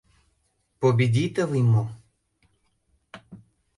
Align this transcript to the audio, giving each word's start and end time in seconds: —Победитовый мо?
—Победитовый 0.81 1.61
мо? 1.71 1.83